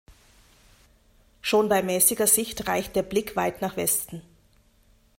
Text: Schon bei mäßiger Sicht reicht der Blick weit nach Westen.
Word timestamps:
Schon 1.43 1.69
bei 1.69 1.83
mäßiger 1.83 2.25
Sicht 2.25 2.67
reicht 2.67 2.95
der 2.95 3.03
Blick 3.03 3.35
weit 3.35 3.61
nach 3.61 3.77
Westen. 3.77 4.23